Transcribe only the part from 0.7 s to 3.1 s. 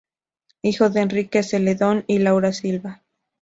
de Enrique Celedón y Laura Silva.